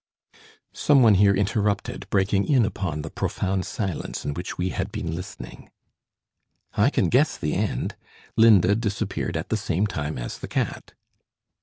[0.73, 5.15] Some one here interrupted, breaking in upon the profound silence in which we had been
[5.15, 5.69] listening.
[6.73, 7.95] "I can guess the end.
[8.35, 10.95] Linda disappeared at the same time as the cat."